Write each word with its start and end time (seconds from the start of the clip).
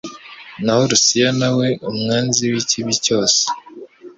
Naho 0.63 0.81
Lucie 0.89 1.27
na 1.39 1.49
we 1.57 1.67
umwanzi 1.89 2.43
w'ikibi 2.53 2.93
cyose 3.05 3.41